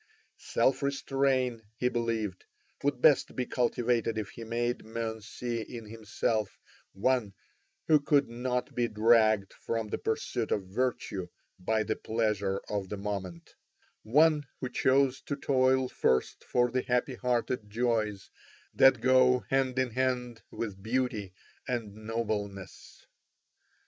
[0.39, 2.43] Self restrain, he believed,
[2.81, 6.57] would best be cultivated if he made men see in himself
[6.93, 7.35] one
[7.87, 11.27] who could not be dragged from the pursuit of virtue
[11.59, 13.53] by the pleasure of the moment,
[14.01, 18.31] one who chose to toil first for the happy hearted joys
[18.73, 21.31] that go hand in hand with beauty
[21.67, 23.05] and nobleness.